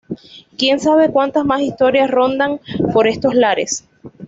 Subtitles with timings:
[0.57, 2.59] Quien sabe cuantas mas historias rondan
[2.91, 3.87] por estos lares.